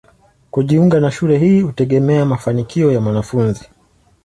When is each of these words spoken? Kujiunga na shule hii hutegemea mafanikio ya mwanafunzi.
Kujiunga 0.51 0.99
na 0.99 1.11
shule 1.11 1.37
hii 1.37 1.61
hutegemea 1.61 2.25
mafanikio 2.25 2.91
ya 2.91 3.01
mwanafunzi. 3.01 3.69